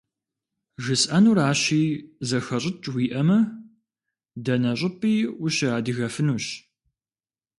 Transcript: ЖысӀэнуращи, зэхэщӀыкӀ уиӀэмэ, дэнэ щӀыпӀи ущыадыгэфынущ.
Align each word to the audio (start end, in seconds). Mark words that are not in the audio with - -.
ЖысӀэнуращи, 0.83 1.83
зэхэщӀыкӀ 2.27 2.87
уиӀэмэ, 2.93 3.39
дэнэ 4.43 4.71
щӀыпӀи 4.79 5.13
ущыадыгэфынущ. 5.43 6.45